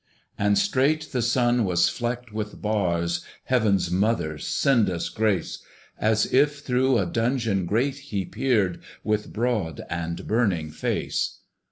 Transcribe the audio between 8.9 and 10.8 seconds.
With broad and burning